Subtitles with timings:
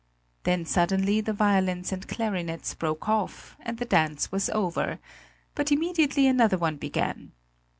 [0.45, 4.97] Then suddenly the violins and clarinets broke off, and the dance was over;
[5.53, 7.33] but immediately another one began.